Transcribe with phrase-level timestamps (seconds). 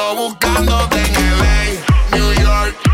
[0.00, 2.89] Sigo buscándote en LA, New York,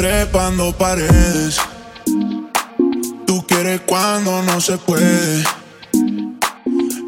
[0.00, 1.58] trepando paredes.
[3.26, 5.44] Tú quieres cuando no se puede.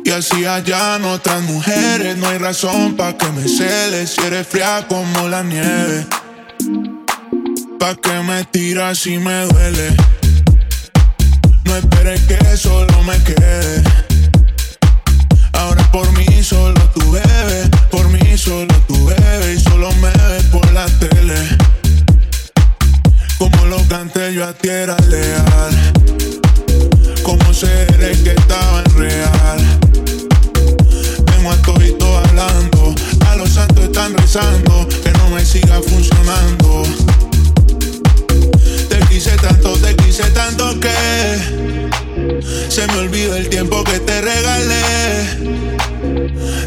[0.05, 2.19] Y así allá no otras mujeres.
[2.19, 6.07] No hay razón para que me celes si eres fría como la nieve.
[7.79, 9.97] Pa' que me tiras si me duele.
[11.65, 13.83] No esperes que solo me quede.
[15.55, 20.45] Ahora por mí solo tú bebes, por mí solo tú bebes y solo me ves
[20.53, 21.73] por la tele.
[23.93, 25.93] Canté yo a ti era leal.
[27.23, 29.59] Como seré que estaba en real.
[31.27, 31.57] Tengo a
[31.99, 32.95] todo hablando,
[33.29, 36.85] a los santos están rezando que no me siga funcionando.
[39.23, 40.91] Quise tanto, te quise tanto que
[42.69, 44.83] se me olvidó el tiempo que te regalé.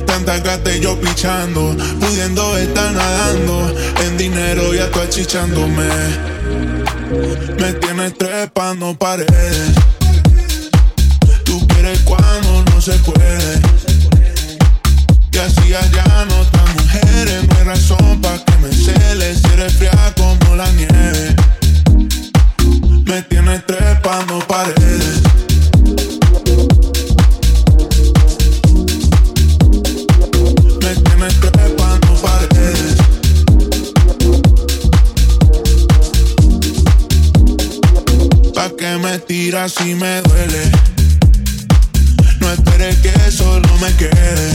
[0.05, 3.75] Tanta gata y yo pichando, pudiendo estar nadando
[4.05, 5.89] en dinero y tú achichándome.
[7.59, 9.73] Me tienes trepando paredes.
[11.43, 13.59] Tú quieres cuando no se puede.
[15.29, 20.13] Y así allá no mujeres, no hay razón para que me celes si eres fría
[20.15, 21.14] como la nieve.
[23.15, 25.21] Me tienes trepando paredes.
[38.77, 40.71] que me tiras si me duele.
[42.41, 44.54] No esperes que solo me quede.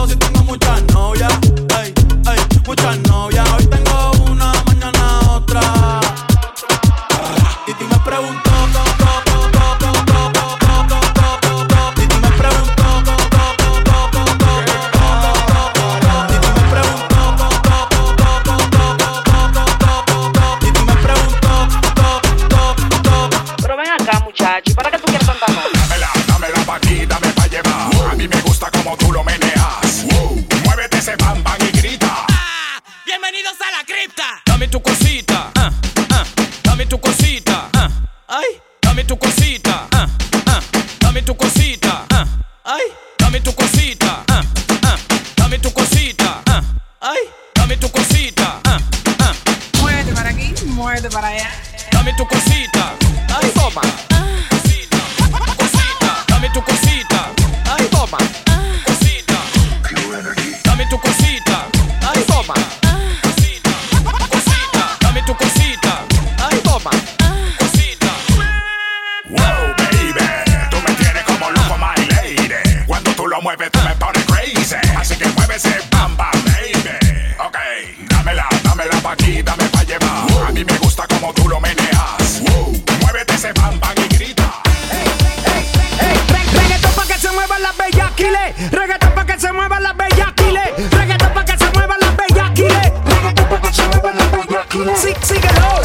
[94.71, 95.80] Síganos.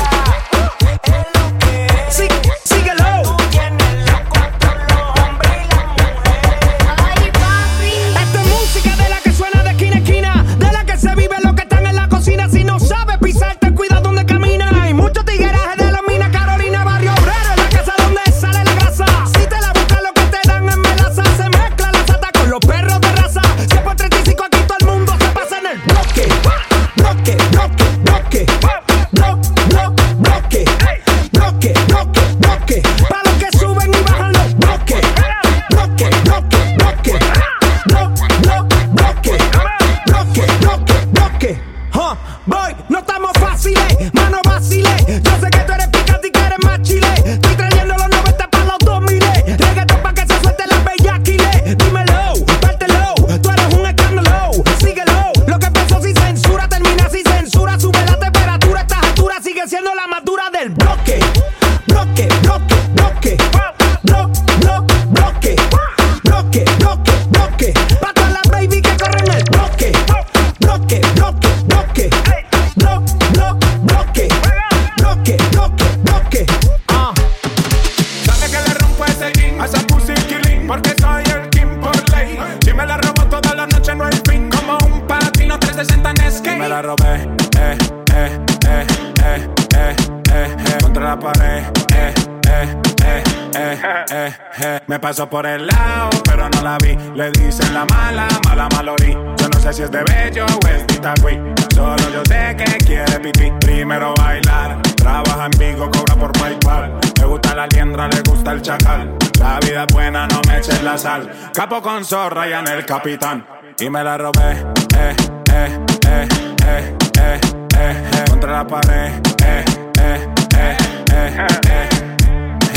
[95.17, 96.95] Pasó por el lado, pero no la vi.
[97.15, 99.13] Le dicen la mala, mala malorí.
[99.13, 103.21] Yo no sé si es de bello o es de Solo yo sé que quiere
[103.21, 103.51] pipí.
[103.61, 107.01] Primero bailar, trabaja en Vigo, cobra por PayPal.
[107.19, 109.17] Me gusta la liendra, le gusta el chacal.
[109.41, 111.31] La vida es buena, no me eches la sal.
[111.55, 113.47] Capo con zorra y en el capitán.
[113.81, 114.53] Y me la robé,
[114.99, 115.17] eh,
[115.51, 116.29] eh, eh,
[116.67, 117.41] eh, eh,
[117.79, 119.13] eh, eh contra la pared,
[119.45, 119.65] eh,
[119.99, 120.77] eh, eh,
[121.11, 121.37] eh,
[121.69, 121.89] eh,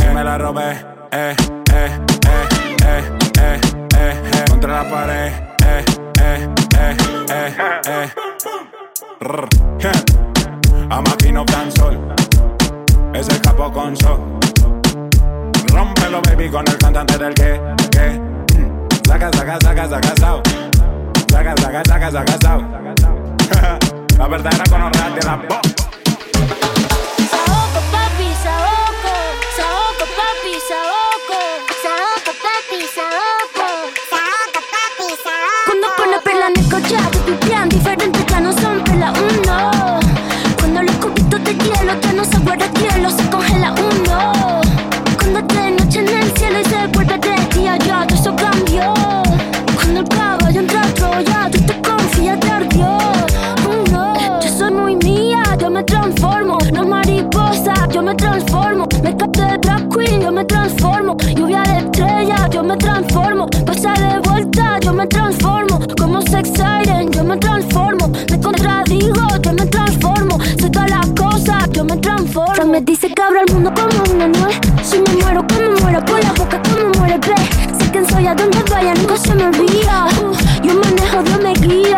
[0.03, 1.58] eh, me la robé, eh
[4.59, 5.31] contra la pared.
[5.65, 5.85] Eh,
[6.21, 6.97] eh, eh,
[7.29, 7.53] eh,
[7.87, 8.09] eh.
[10.89, 11.45] Amaquino
[11.75, 11.97] sol.
[13.13, 14.19] Es el capo con sol.
[15.71, 18.21] Rómpelo, baby, con el cantante del que, que.
[19.07, 20.41] Saca, saca, saca, saca, sao.
[21.31, 22.59] Saca, saca, saca, saca, sao.
[24.17, 25.88] La verdadera con de la voz.
[58.09, 58.87] me transformo.
[59.03, 61.15] Me capté de drag queen, yo me transformo.
[61.35, 63.47] Lluvia de estrellas, yo me transformo.
[63.65, 65.79] Pasa de vuelta, yo me transformo.
[65.95, 68.07] Como sex siren, yo me transformo.
[68.31, 70.39] Me contradigo, yo me transformo.
[70.59, 72.65] Soy todas las cosas, yo me transformo.
[72.65, 74.59] Me dice que abro el mundo como una nuez.
[74.83, 77.35] Si me muero, como muero, por la boca, como muere, ve.
[77.77, 80.07] Sé quién soy, a donde vaya, nunca se me olvida.
[80.63, 81.97] Yo manejo, Dios me guía.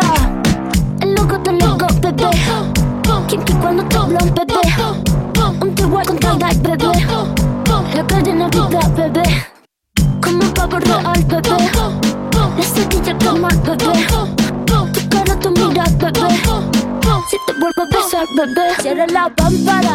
[19.22, 19.94] La pámpara.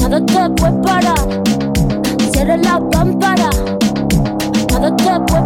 [0.00, 1.18] Nada te puede parar.
[2.32, 3.50] Cierra la pámpara.
[4.70, 5.45] Nada te puede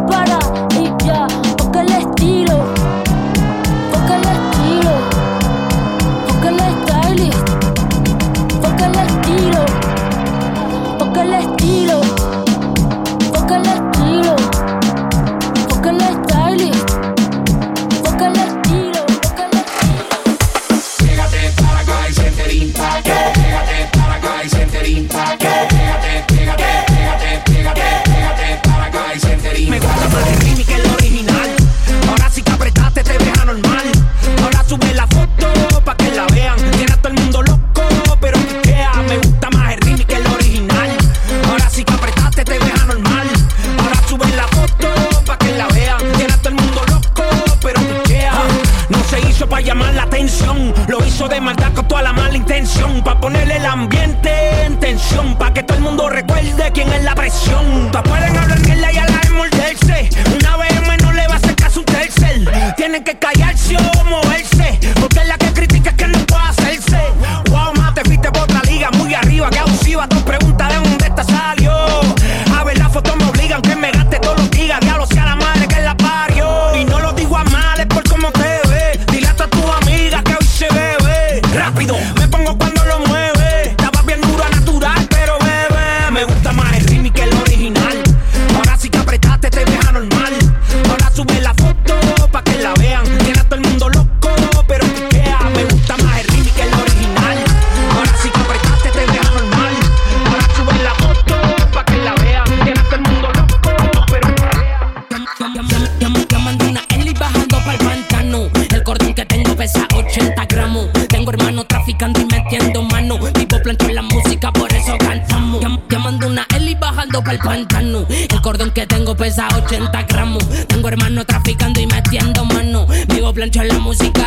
[119.20, 120.42] pesa 80 gramos.
[120.66, 122.86] Tengo hermano traficando y metiendo mano.
[123.08, 124.26] Vivo plancho en la música.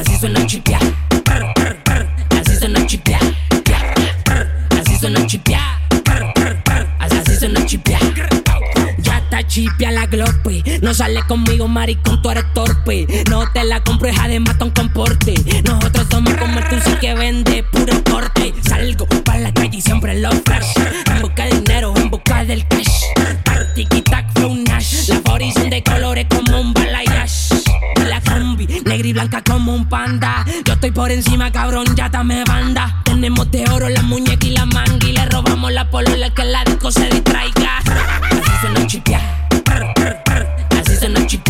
[0.00, 0.78] Así suena chipia.
[2.40, 3.18] Así suena chipia.
[4.80, 5.60] Así suena chipia.
[7.00, 7.98] Así suena chipia.
[8.96, 10.64] Ya está chipia la glope.
[10.80, 13.06] No sale conmigo, maricón, tú eres torpe.
[13.28, 15.34] No te la compro, hija de matón con porte.
[15.64, 18.54] Nosotros somos como el sí que vende puro corte.
[18.66, 20.72] Salgo para la calle y siempre lo flash.
[21.14, 23.15] En busca de dinero, en busca del cash.
[25.52, 27.54] Son de colores como un balayage.
[28.08, 30.44] La combi, negra y blanca como un panda.
[30.64, 33.02] Yo estoy por encima, cabrón, ya dame banda.
[33.04, 35.06] Tenemos de oro la muñeca y la manga.
[35.06, 37.78] Y le robamos la polola que la disco se distraiga.
[37.78, 39.02] Así.
[39.64, 40.46] Brr, brr, brr.
[40.80, 41.44] Así suena chipia.
[41.44, 41.45] Pia,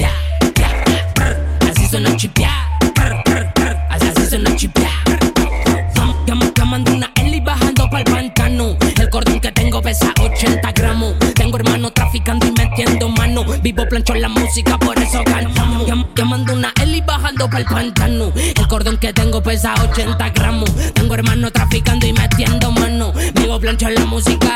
[14.28, 15.86] la música, por eso cantamos.
[15.86, 18.32] Llam- Llamando una Eli bajando pa'l pantano.
[18.34, 20.70] El cordón que tengo pesa 80 gramos.
[20.94, 23.12] Tengo hermano traficando y metiendo mano.
[23.34, 24.52] Vivo plancho en la música.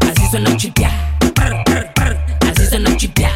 [0.00, 0.90] Así suena chipia.
[2.50, 3.30] Así suena chipia.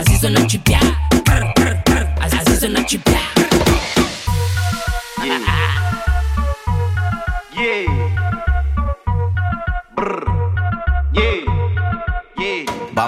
[0.00, 0.80] Así suena chipia.
[2.22, 3.20] Así suena chipia.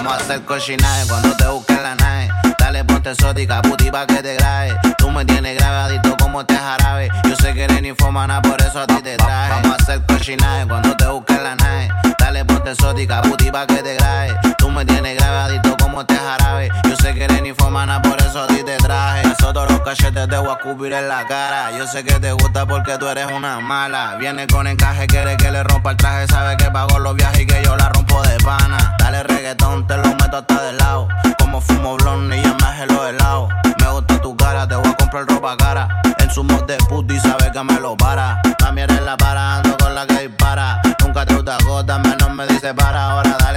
[0.09, 2.31] Vamos a hacer cochinaje cuando te busques la nave.
[2.59, 4.75] Dale, ponte exótica, puti pa' que te grabe.
[4.97, 7.11] Tú me tienes grabadito como este jarabe.
[7.29, 9.61] Yo sé que eres ninfomana, por eso a ti te traje.
[9.61, 11.91] Vamos a hacer cochinaje cuando te busques la nave.
[12.19, 14.35] Dale, ponte exótica, puti pa' que te grabe.
[14.57, 16.71] Tú me tienes grabadito como este jarabe.
[17.09, 19.23] Sé que eres ninfomana, por eso a ti te traje.
[19.23, 21.71] Eso todos los cachetes te voy a escupir en la cara.
[21.73, 24.17] Yo sé que te gusta porque tú eres una mala.
[24.17, 26.27] Viene con encaje, quiere que le rompa el traje.
[26.27, 28.95] Sabe que pago los viajes y que yo la rompo de pana.
[28.99, 31.09] Dale reggaetón, te lo meto hasta de lado.
[31.39, 33.49] Como fumo blonde y ya me hace los helados.
[33.81, 35.89] Me gusta tu cara, te voy a comprar ropa cara.
[36.19, 38.39] En su mod de puti sabe que me lo para.
[38.61, 40.83] Mami eres la para, ando con la que dispara.
[41.03, 43.13] Nunca te gusta gota, menos me dice para.
[43.13, 43.48] Ahora dale,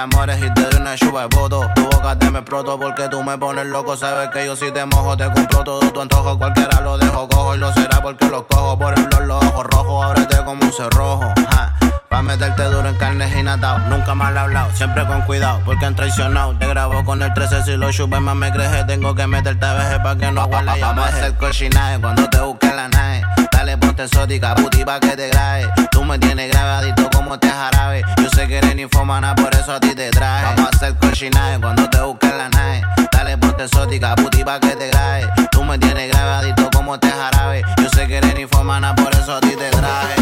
[0.00, 1.68] enamores y te doy una chupa de voto.
[1.74, 3.96] Tu boca te me exploto porque tú me pones loco.
[3.96, 6.38] Sabes que yo si te mojo te compro todo tu antojo.
[6.38, 8.78] Cualquiera lo dejo cojo y lo será porque los cojo.
[8.78, 11.32] Por ejemplo, los ojos rojos, ábrete como un cerrojo.
[11.50, 11.74] Ja.
[12.08, 13.78] Pa' meterte duro en carnes y natao.
[13.90, 16.56] Nunca mal hablado, siempre con cuidado, porque han traicionado.
[16.58, 18.84] Te grabo con el 13 si lo chupes más me creje.
[18.84, 22.40] Tengo que meterte a veje pa' que no y Vamos a hacer cochinaje cuando te
[22.40, 23.22] busque la nave.
[23.52, 25.70] Dale, ponte exótica, puti pa' que te grabe.
[26.10, 28.02] Tú me tienes grabadito como te jarabe.
[28.20, 30.44] Yo sé que eres infomana, por eso a ti te traje.
[30.56, 32.82] Vamos a hacer cochinaje cuando te busque la nave.
[33.12, 35.28] Dale, ponte exótica, puti pa' que te grabe.
[35.52, 37.62] Tú me tienes grabadito como te jarabe.
[37.80, 40.14] Yo sé que eres infomana, por eso a ti te traje.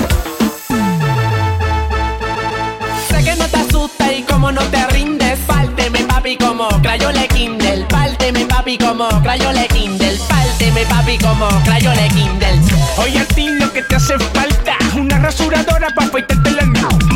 [3.09, 7.87] Sé que no te asusta y como no te rindes, pálteme papi como crayole Kindle,
[7.89, 12.61] pálteme papi como crayole Kindle, pálteme papi como crayole Kindle.
[12.99, 14.78] Oye a ti lo que te hace falta
[15.19, 16.65] Una rasuradora pa' afeitarte la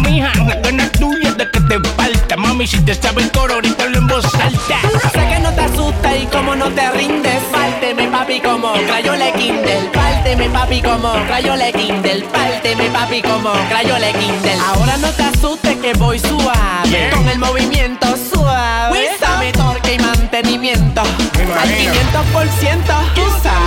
[0.02, 3.86] Mija, la gana tuya de que te falta Mami, si te sabe el coro, ahorita
[3.86, 4.80] lo en voz alta
[5.12, 9.88] Sé que no te asusta y como no te rindes, pálteme papi como crayole Kindle,
[9.94, 14.58] pálteme papi como crayole Kindle, pálteme papi como crayole Kindle.
[14.66, 17.10] Ahora no te asustes que voy suave, Yeah.
[17.10, 19.10] con el movimiento suave.
[19.20, 23.22] Dame torque y mantenimiento, al 500%, tú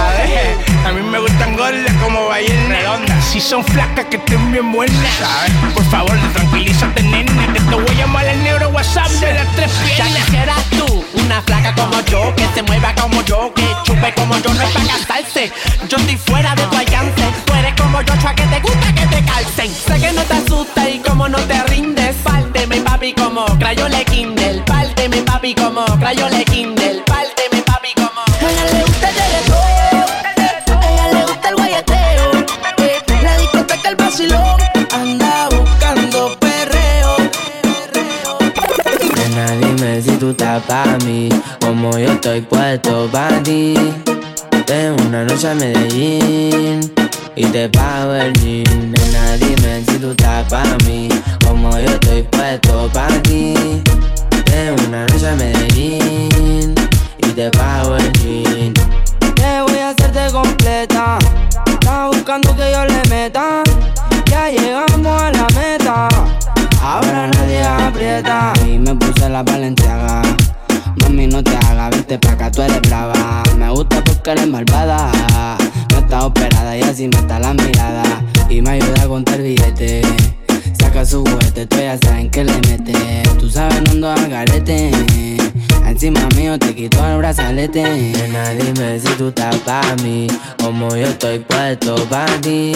[0.06, 0.66] sabes.
[0.86, 4.96] A mí me gustan gordas como bailen redondas Si son flacas que estén bien buenas
[5.18, 5.74] ¿sabes?
[5.74, 9.72] Por favor, tranquilízate nena Que te voy a llamar al negro WhatsApp de las tres
[9.98, 14.14] Ya piernas quisieras tú, una flaca como yo, que se mueva como yo, que chupe
[14.14, 15.52] como yo, no es para casarse.
[15.90, 19.06] Yo estoy fuera de tu alcance, tú eres como yo, chua, que te gusta que
[19.08, 19.72] te calcen.
[19.74, 24.62] Sé que no te asusta y como no te rindes, pálteme papi como crayole Kindle,
[24.66, 26.75] pálteme papi como crayole Kindle,
[40.36, 41.30] estás pa' mí,
[41.62, 43.74] como yo estoy puesto pa' ti.
[44.66, 46.82] Tengo una noche a Medellín
[47.36, 48.92] y te pago el jean.
[48.92, 51.08] Nena, dime si tú estás pa' mí,
[51.46, 53.54] como yo estoy puesto pa' ti.
[54.44, 56.76] Tengo una noche a Medellín
[57.18, 58.74] y te pago el jean.
[59.36, 61.18] Te voy a hacerte completa.
[61.66, 63.64] Estás buscando que yo le meta.
[64.30, 66.10] Ya llegamos a la meta.
[66.82, 68.52] Ahora nadie aprieta.
[68.66, 70.25] Y me puse la valenciaga.
[72.56, 73.44] Tú eres brava.
[73.58, 75.12] Me gusta porque eres malvada.
[75.92, 78.04] No está operada y así me está la mirada.
[78.50, 80.02] Y me ayuda a contar billete.
[80.80, 83.24] Saca su juguete, tú ya saben que le mete.
[83.38, 84.92] Tú sabes, no ando al garete.
[85.86, 87.84] Encima mío te quito el brazalete.
[87.84, 90.28] Nena, dime si tú estás pa' mí.
[90.62, 92.74] Como yo estoy puesto pa' ti.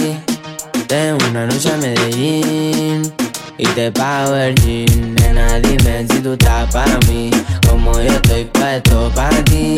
[0.87, 3.28] Tengo una noche a Medellín
[3.59, 5.15] y te pago el jean.
[5.15, 7.29] Nena, dime si tú estás pa' mí,
[7.67, 9.75] como yo estoy puesto pa' ti.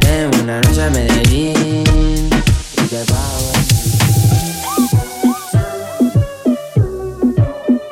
[0.00, 2.28] Tengo una noche a Medellín
[2.76, 3.52] y te pago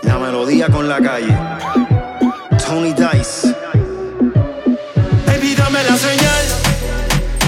[0.03, 1.35] el La melodía con la calle.
[2.65, 3.55] Tony Dice.
[5.27, 6.45] Baby, dame la señal.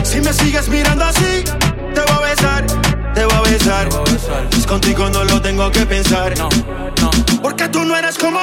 [0.03, 1.45] Si me sigues mirando así,
[1.95, 2.65] te voy a besar,
[3.15, 3.89] te voy a besar.
[4.73, 6.33] Contigo no lo tengo que pensar.
[7.43, 8.41] Porque tú no eres como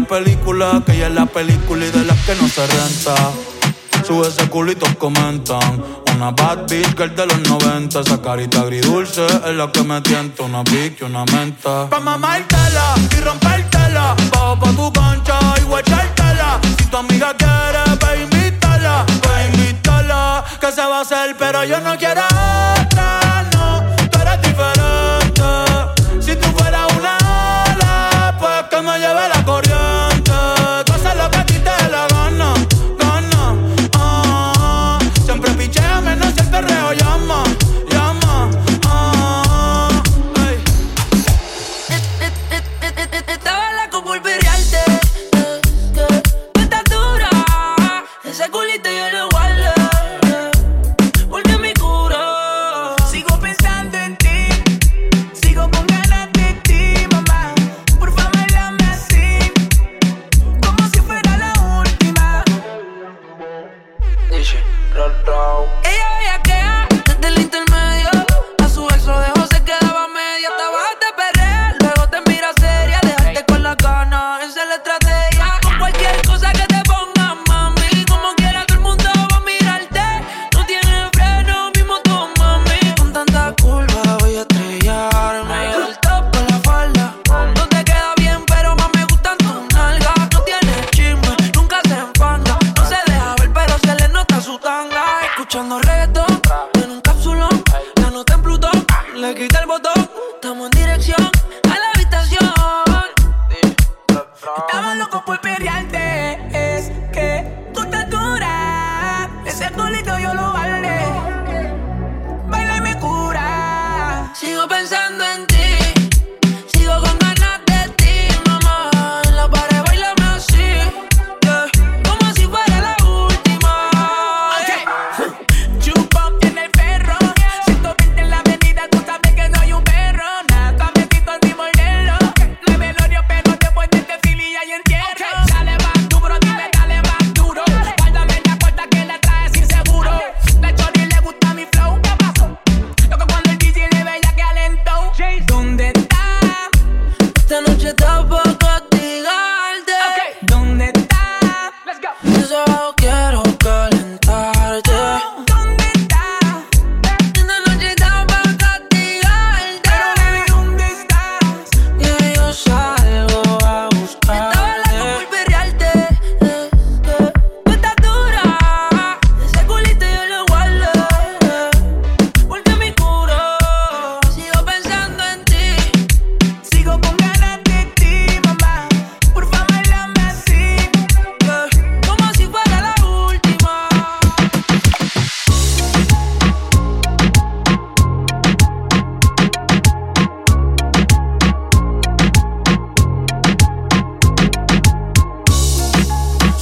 [0.00, 3.14] película, que ella es la película y de las que no se renta.
[4.04, 5.84] Sube ese culito, comentan.
[6.12, 8.00] Una bad bitch girl de los 90.
[8.00, 10.42] Esa carita agridulce es la que me tienta.
[10.42, 11.88] Una y una menta.
[11.88, 14.16] Pa' mamártela y rompértela.
[14.32, 16.60] Bajo pa' tu concha y guachártela.
[16.76, 19.06] Si tu amiga quiere, pa' invitarla.
[19.22, 20.44] Pa' invitarla.
[20.60, 22.22] Que se va a hacer, pero yo no quiero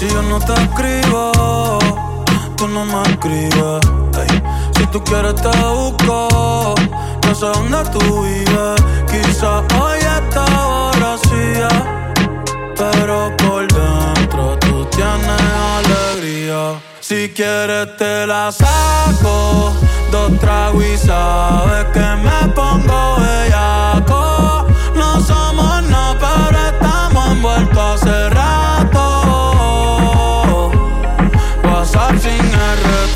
[0.02, 1.78] Si yo no te escribo,
[2.56, 3.80] tú no me escribes.
[4.76, 6.74] Si tú quieres te busco,
[7.24, 8.82] no sé dónde tú vives.
[9.08, 11.54] Quizá hoy esta hora sí,
[12.76, 15.40] pero por dentro tú tienes
[15.76, 16.80] alegría.
[16.98, 19.72] Si quieres te la saco,
[20.10, 24.66] dos tragos y sabes que me pongo bellaco.
[24.96, 27.71] No somos nada, pero estamos envueltos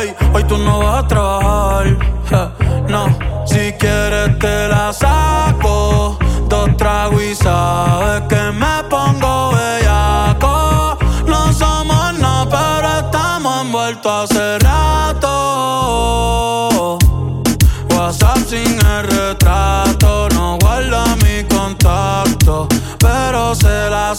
[0.00, 2.52] ey, hoy tú no vas a trabajar.
[2.88, 3.06] No,
[3.46, 6.18] si quieres te la saco.
[6.48, 10.96] Dos tragos y sabes que me pongo bellaco.
[11.26, 15.28] No somos nada, pero estamos envueltos hace rato.
[17.90, 22.66] WhatsApp sin el retrato, no guarda mi contacto,
[22.98, 24.14] pero se la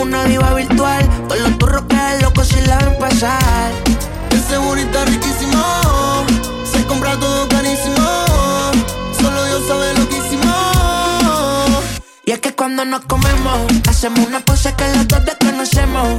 [0.00, 1.08] una diva virtual.
[1.28, 3.70] Con los turros que es loco si la ven pasar.
[4.30, 5.62] Ese bonita riquísimo.
[6.70, 8.06] Se compra todo carísimo.
[9.20, 11.84] Solo Dios sabe lo que hicimos.
[12.24, 16.16] Y es que cuando nos comemos, hacemos una pose que los dos desconocemos.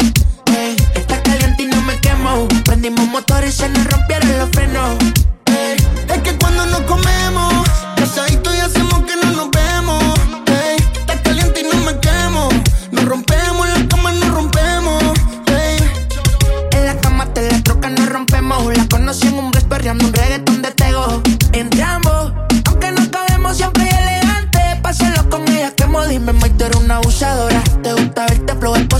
[0.52, 2.48] Hey, está caliente y no me quemo.
[2.66, 4.96] Prendimos motor y se nos rompieron los frenos.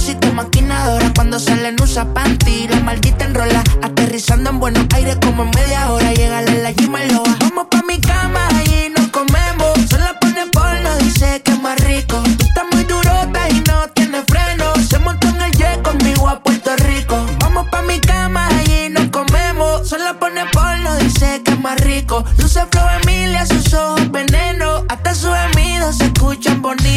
[0.10, 5.52] éxito maquinadora Cuando salen usa panty La maldita enrola Aterrizando en buenos aires como en
[5.52, 6.14] media hora.
[6.14, 9.74] Llega la gima loa Vamos pa' mi cama y nos comemos.
[9.90, 12.22] Solo pone porno, dice que es más rico.
[12.38, 14.74] Tú estás muy durota y no tienes freno.
[14.88, 17.16] Se montó en el jet conmigo a Puerto Rico.
[17.40, 19.88] Vamos pa' mi cama y nos comemos.
[19.88, 22.24] Solo pone porno, dice que es más rico.
[22.38, 24.86] Luce flow Emilia, sus ojos veneno.
[24.90, 26.90] Hasta sus gemidos se escuchan bonitos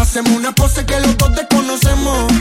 [0.00, 2.32] Hacemos una pose que los dos desconocemos.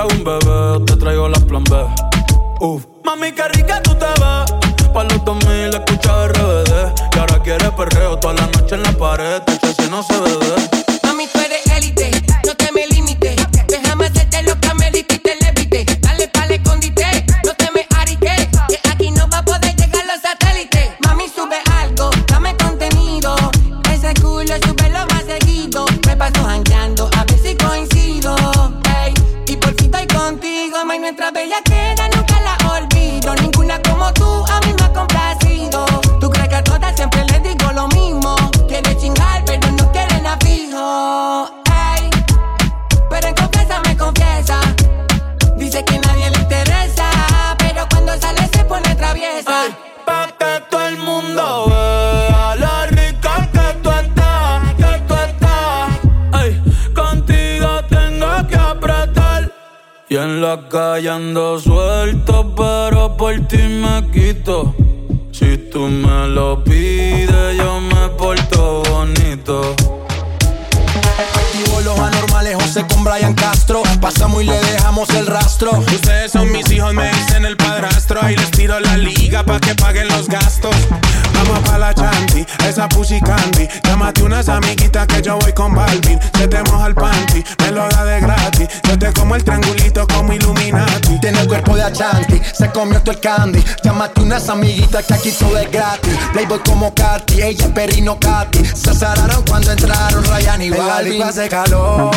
[0.00, 1.76] Hago un bebé, te traigo las plan B.
[2.60, 2.84] Uf.
[3.04, 4.92] Mami, qué rica tú te ves.
[4.92, 6.92] Pa' los 2000 escucha RBD.
[7.14, 9.42] Y ahora quieres perreo toda la noche en la pared.
[9.42, 10.54] Te si no se bebe.
[11.02, 12.10] Mami, tú eres élite,
[12.46, 12.86] no te me
[60.56, 64.74] la calle ando suelto, pero por ti me quito.
[65.30, 69.74] Si tú me lo pides, yo me porto bonito.
[71.34, 73.82] Activo los anormales, José con Brian Castro.
[74.00, 75.70] Pasamos y le dejamos el rastro.
[75.70, 77.11] Ustedes son mis hijos, me
[78.22, 80.76] Ahí les tiro la liga pa' que paguen los gastos.
[81.34, 83.66] Vamos pa' la chanti, esa pussy candy.
[83.82, 86.20] Llámate unas amiguitas que yo voy con Balvin.
[86.38, 88.68] Se te moja el panty, me lo da de gratis.
[88.88, 91.18] Yo te como el triangulito como Illuminati.
[91.20, 93.64] Tiene el cuerpo de Achanti, se comió todo el candy.
[93.82, 96.16] Llámate unas amiguitas que aquí todo es gratis.
[96.32, 98.64] Playboy como Katy, ella es perrino Katy.
[98.64, 101.22] Se azararon cuando entraron Ryan y Balvin.
[101.24, 102.12] hace calor,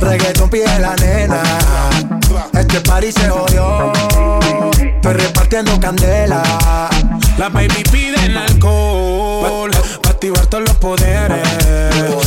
[0.00, 1.42] reggaeton pide la nena.
[2.52, 3.92] Este party se jodió,
[5.04, 6.42] estoy repartiendo candela.
[7.36, 9.70] La baby piden alcohol
[10.02, 11.42] Pa' activar todos los poderes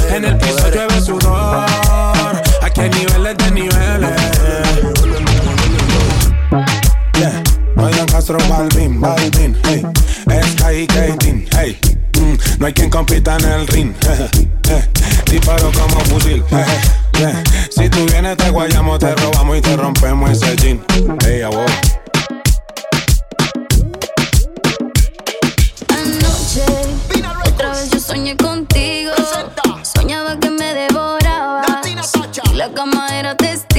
[0.09, 1.65] En el piso llueve sudor
[2.61, 4.11] Aquí hay niveles de niveles
[7.13, 7.41] Yeah,
[7.75, 9.83] Ryan Castro, Balvin, Balvin, hey.
[10.51, 11.79] Sky y Katin, hey.
[12.19, 13.93] Mm, no hay quien compita en el ring.
[14.69, 14.83] eh.
[15.31, 16.43] Disparo como fusil.
[16.51, 17.43] eh.
[17.75, 20.79] Si tú vienes te guayamos, te robamos y te rompemos ese jean.
[21.23, 21.49] Hey, a
[27.57, 29.11] otra vez yo soñé contigo.
[29.81, 31.65] Soñaba que me devorabas.
[32.51, 33.76] Y la cama era testigo.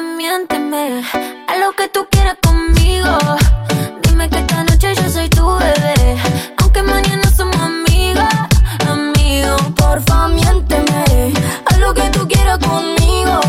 [0.00, 1.04] Miénteme.
[1.46, 3.16] Haz lo que tú quieras conmigo.
[4.02, 6.16] Dime que esta noche yo soy tu bebé.
[6.58, 8.24] Aunque mañana somos amigos,
[8.90, 9.62] amigos.
[9.76, 11.32] Porfa, miénteme.
[11.66, 13.40] Haz lo que tú quieras conmigo.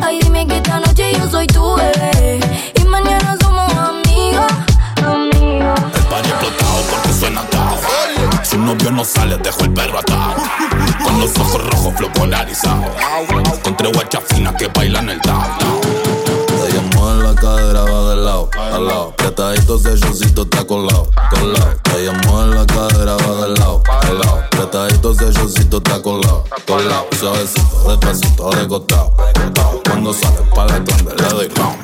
[0.00, 2.38] Ay, dime que esta noche yo soy tu bebé.
[2.80, 4.52] Y mañana somos amigos,
[5.04, 5.80] amigos.
[6.16, 7.78] El explotado porque suena atado.
[8.44, 10.36] Su novio no sale, dejo el perro atado.
[11.02, 12.84] Con los ojos rojos, flow polarizado.
[13.64, 15.49] Con tres guachas finas que bailan el tao.
[19.20, 19.30] A lado.
[19.30, 21.80] Apretadito, selloncito está colado, colado.
[21.96, 24.42] Ella mueve la cadera, va de lado a lado.
[24.46, 27.06] Apretadito, selloncito está colado, colado.
[27.18, 29.82] Suavecito, despacito, de costado, costado.
[29.84, 31.76] Cuando sale pa' la grande, le doy pam.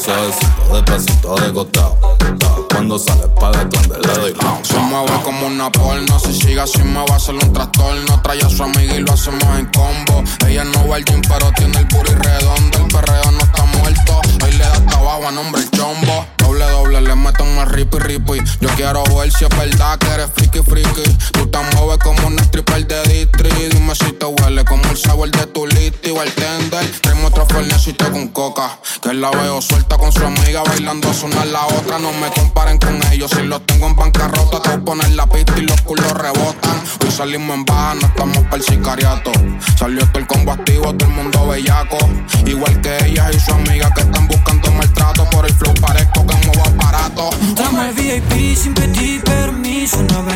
[0.00, 2.68] Suavecito, despacito, de costado, costado.
[2.68, 6.60] Cuando sale pa' la grande, le doy pam, Se mueve como una porno, si sigue
[6.60, 8.22] así me va a hacer un trastorno.
[8.22, 10.24] Trae a su amiga y lo hacemos en combo.
[10.48, 12.78] Ella no va al gym, pero tiene el puri redondo.
[12.78, 14.20] El perreo no está muerto.
[14.42, 16.26] Hoy le da trabajo a nombre el chombo.
[16.52, 18.38] Doble, doble, le meto más ripi, ripi.
[18.60, 21.02] Yo quiero ver si es verdad que eres friki, friki.
[21.32, 23.48] Tú te mueves como un stripper de distri.
[23.70, 26.84] Dime si te huele como el sabor de tu listi o el tender.
[27.00, 28.78] Traemos otro fernecito con coca.
[29.02, 31.98] Que la veo suelta con su amiga bailando a sonar la otra.
[31.98, 33.30] No me comparen con ellos.
[33.30, 36.82] Si los tengo en bancarrota, te voy poner la pista y los culos rebotan.
[37.02, 39.32] Hoy salimos en baja, no estamos para el sicariato.
[39.78, 41.96] Salió todo el combo activo, todo el mundo bellaco.
[42.44, 45.24] Igual que ellas y su amiga que están buscando maltrato.
[45.30, 47.30] Por el flow parezco que muevo aparato.
[47.54, 49.42] Dame el VIP sin pedir, pero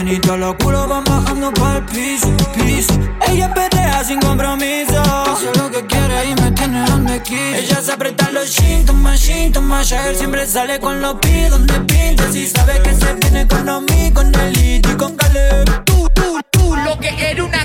[0.08, 2.92] y todos los culos van bajando para el piso, piso.
[3.28, 5.00] Ella perrea sin compromiso.
[5.00, 7.60] Hace lo que quiere y me tiene donde quiere.
[7.60, 9.90] Ella se aprieta los síntomas, síntomas.
[9.92, 12.30] Él siempre sale con los pies donde pinta.
[12.30, 15.84] Si sabe que se viene con Omi, con Elite y con Caleb.
[15.84, 17.55] Tú, tú, tú, lo que era una.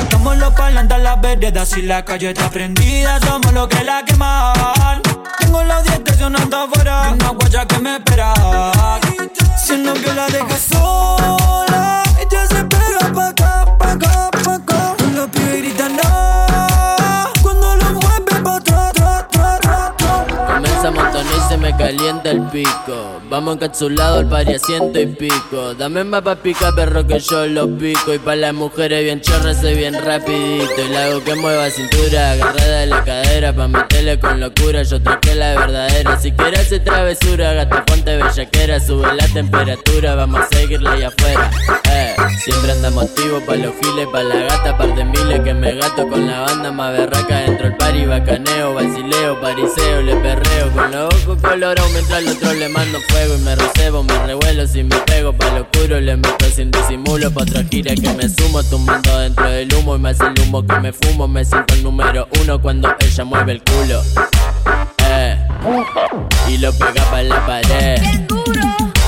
[0.00, 3.18] Sacamos los parlantes a las veredas y la calle está prendida.
[3.18, 5.02] Somos los que la queman.
[5.40, 7.10] Tengo la dieta sonando afuera.
[7.14, 8.32] Una guaya que me espera.
[9.60, 12.04] Si el novio la deja sola,
[21.68, 23.20] me calienta el pico.
[23.28, 25.74] Vamos encapsulado al pari ciento y pico.
[25.74, 28.14] Dame más pa' pica, perro, que yo lo pico.
[28.14, 30.80] Y pa' las mujeres bien chorras, soy bien rapidito.
[30.82, 33.52] Y la hago que mueva cintura, agarrada de la cadera.
[33.52, 36.18] Pa' meterle con locura, yo traje la verdadera.
[36.18, 38.80] Si quieres hacer travesura, gata, ponte bellaquera.
[38.80, 41.50] Sube la temperatura, vamos a seguirla allá afuera.
[41.90, 45.74] Eh, siempre andamos activos pa' los giles, pa' la gata, par de miles que me
[45.74, 47.40] gato con la banda más berraca.
[47.40, 50.70] Dentro el pari, bacaneo, vacileo, pariseo, le perreo.
[50.72, 53.34] Con los ojos mientras al otro le mando fuego.
[53.34, 57.30] Y me recebo, me revuelo, si me pego pa' lo oscuro, le meto sin disimulo.
[57.30, 59.96] Pa' otra gira que me sumo, tumbando dentro del humo.
[59.96, 63.24] Y me hace el humo que me fumo, me siento el número uno cuando ella
[63.24, 64.02] mueve el culo.
[65.08, 65.36] Eh,
[66.48, 68.00] y lo pega pa' la pared.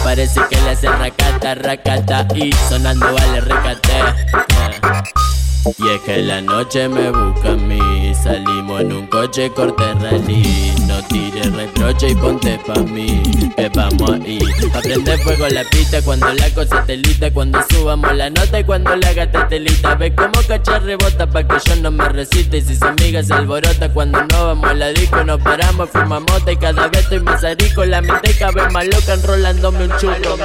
[0.03, 3.93] Parece que le hace racata, racata y sonando vale recate.
[3.93, 5.40] Eh.
[5.67, 10.75] Y es que la noche me busca a mí Salimos en un coche corte rally
[10.87, 13.23] No tires reproche y ponte pa' mí
[13.57, 14.39] Que vamos ahí
[14.73, 18.65] Pa' prender fuego la pista Cuando la cosa te lita Cuando subamos la nota y
[18.65, 22.57] cuando la gata te lita Ve como cachar rebota pa' que yo no me resista
[22.57, 26.43] Y si su amiga se alborota Cuando no vamos a la disco Nos paramos, fumamos
[26.51, 30.37] Y cada vez estoy más arico La mente vez más loca Enrolándome un chulo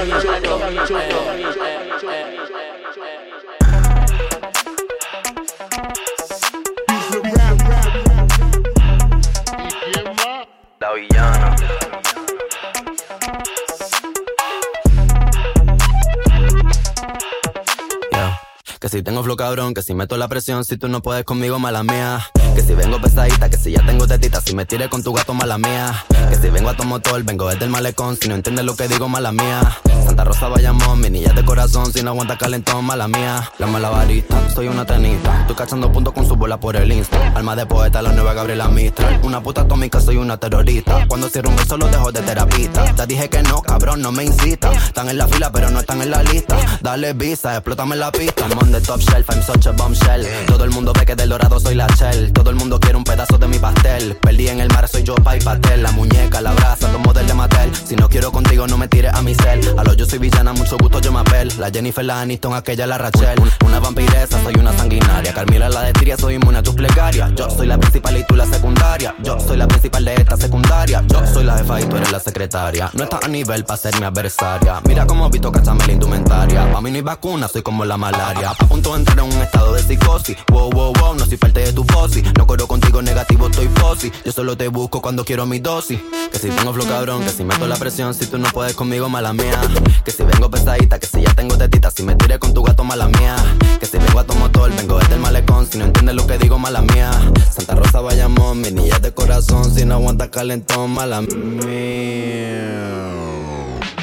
[18.96, 21.84] si tengo flow cabrón, que si meto la presión, si tú no puedes conmigo, mala
[21.84, 22.26] mía.
[22.56, 25.34] Que si vengo pesadita, que si ya tengo tetita, si me tires con tu gato,
[25.34, 26.06] mala mía.
[26.30, 28.88] Que si vengo a tu motor, vengo desde el malecón, si no entiendes lo que
[28.88, 29.60] digo, mala mía.
[30.06, 33.52] Santa Rosa Bayamón, mi niña de corazón, si no aguanta calentón, mala mía.
[33.58, 37.34] La malabarista, soy una tenista, estoy cachando puntos con su bola por el insta.
[37.36, 39.20] Alma de poeta, la nueva Gabriela Mistral.
[39.24, 41.06] Una puta atómica, soy una terrorista.
[41.10, 42.96] Cuando cierro un beso, lo dejo de terapista.
[42.96, 44.72] Te dije que no, cabrón, no me incita.
[44.72, 46.56] Están en la fila, pero no están en la lista.
[46.82, 48.48] Dale visa, explótame la pista.
[48.86, 50.26] Top shelf, I'm such a bombshell.
[50.48, 52.32] Todo el mundo ve que del dorado soy la shell.
[52.32, 54.16] Todo el mundo quiere un pedazo de mi pastel.
[54.22, 55.84] Perdí en el mar, soy yo, pa' y pastel.
[55.84, 57.72] La muñeca, la brasa, tomo del de Mattel.
[57.76, 59.62] Si no quiero contigo, no me tires a mi cel.
[59.78, 61.52] A lo yo soy villana, mucho gusto, yo me apel.
[61.58, 63.40] La Jennifer, la Aniston, aquella, la Rachel.
[63.66, 65.34] Una vampiresa, soy una sanguinaria.
[65.34, 67.32] Carmila, la de Tiria, soy inmune a tus plegarias.
[67.36, 69.16] Yo soy la principal y tú la secundaria.
[69.24, 71.04] Yo soy la principal de esta secundaria.
[71.08, 72.90] Yo soy la jefa y tú eres la secretaria.
[72.94, 74.82] No estás a nivel para ser mi adversaria.
[74.86, 76.72] Mira cómo visto cachame la indumentaria.
[76.72, 78.54] Pa' mí no hay vacuna, soy como la malaria.
[78.66, 80.38] A punto de entrar en un estado de psicosis.
[80.52, 82.24] Wow, wow, wow, no soy parte de tu fosi.
[82.36, 84.12] No corro contigo negativo, estoy fosi.
[84.26, 86.00] Yo solo te busco cuando quiero mi dosis.
[86.32, 89.08] Que si tengo flow cabrón, que si meto la presión, si tú no puedes conmigo,
[89.08, 89.62] mala mía.
[90.04, 92.84] Que si vengo pesadita, que si ya tengo tetita, si me tiré con tu gato,
[92.84, 93.36] mala mía.
[93.80, 96.40] Que si vengo a tu motor, vengo desde el malecón, si no entiendes lo que
[96.40, 97.12] digo, mala mía.
[97.52, 102.66] Santa Rosa Bayamón, mi niña de corazón, si no aguanta calentón, mala mía.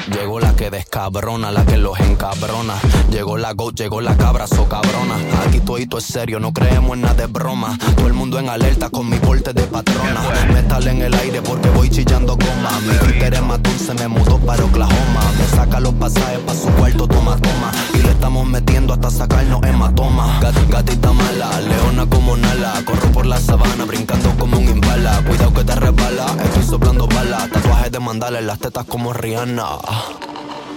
[0.09, 2.75] Llegó la que descabrona, la que los encabrona.
[3.11, 5.15] Llegó la go, llegó la cabra, so cabrona.
[5.45, 7.77] Aquí todo es serio, no creemos en nada de broma.
[7.97, 10.21] Todo el mundo en alerta con mi porte de patrona.
[10.53, 12.69] Metal en el aire porque voy chillando goma.
[12.87, 15.21] Mi Twitter es más dulce, me mudó para Oklahoma.
[15.37, 17.71] Me saca los pasajes pa' su cuarto, toma, toma.
[17.95, 20.39] Y le estamos metiendo hasta sacarnos hematoma.
[20.39, 22.81] Gat- gatita mala, leona como Nala.
[22.85, 25.21] Corro por la sabana, brincando como un imbala.
[25.27, 27.49] Cuidado que te resbala, estoy soplando balas.
[27.49, 29.65] Tatuajes de mandala en las tetas como Rihanna.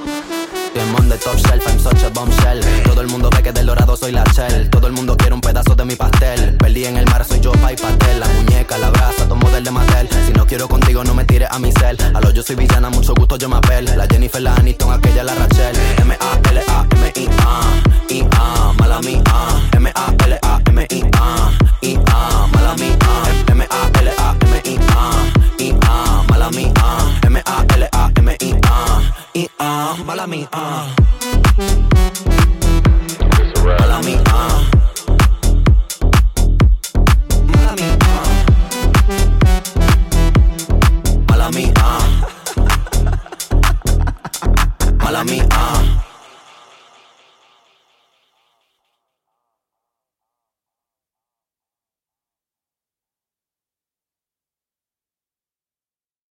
[0.06, 2.60] I'm on the top shelf, I'm such a bombshell.
[2.84, 4.70] Todo el mundo ve que del dorado soy la shell.
[4.70, 6.56] Todo el mundo quiere un pedazo de mi pastel.
[6.56, 8.20] Perdí en el mar, soy yo, pa' y pastel.
[8.20, 10.08] La muñeca, la brasa, tomo del de Mattel.
[10.26, 11.96] Si no quiero contigo, no me tires a mi cel.
[12.14, 13.86] A lo yo soy villana, mucho gusto, yo me apel.
[13.96, 15.74] La Jennifer, la Aniston, aquella, la Rachel.
[15.98, 17.60] M-A-L-A-M-I-A.
[18.08, 19.22] I-A, mala mía.
[19.72, 21.50] M-A-L-A-M-I-A.
[21.80, 22.96] I-A, mala mía.
[23.48, 25.10] M-A-L-A-M-I-A.
[25.58, 26.72] I-A, mala mía.
[27.22, 29.25] M-A-L-A-M-I-A.
[29.36, 30.26] me ah, mala.
[41.36, 41.66] Mala.
[45.04, 45.55] Mala Mala.